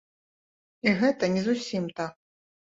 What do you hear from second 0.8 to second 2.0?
І гэта не зусім